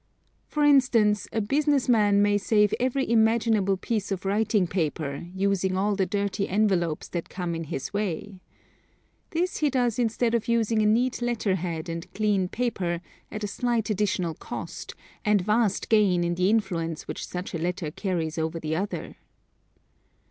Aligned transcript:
For 0.47 0.63
instance, 0.63 1.27
a 1.31 1.39
business 1.41 1.87
man 1.87 2.23
may 2.23 2.39
save 2.39 2.73
every 2.79 3.07
imaginable 3.07 3.77
piece 3.77 4.11
of 4.11 4.25
writing 4.25 4.65
paper, 4.65 5.27
using 5.35 5.77
all 5.77 5.95
the 5.95 6.07
dirty 6.07 6.49
envelopes 6.49 7.07
that 7.09 7.29
come 7.29 7.53
in 7.53 7.65
his 7.65 7.93
way. 7.93 8.41
This 9.29 9.57
he 9.57 9.69
does 9.69 9.99
instead 9.99 10.33
of 10.33 10.47
using 10.47 10.81
a 10.81 10.87
neat 10.87 11.21
letter 11.21 11.53
head 11.53 11.87
and 11.87 12.11
clean 12.15 12.47
paper, 12.47 12.99
at 13.31 13.43
a 13.43 13.47
slight 13.47 13.91
additional 13.91 14.33
cost, 14.33 14.95
and 15.23 15.39
vast 15.39 15.87
gain 15.87 16.23
in 16.23 16.33
the 16.33 16.49
influence 16.49 17.07
which 17.07 17.27
such 17.27 17.53
a 17.53 17.59
letter 17.59 17.91
carries 17.91 18.39
over 18.39 18.59
the 18.59 18.75
other. 18.75 19.17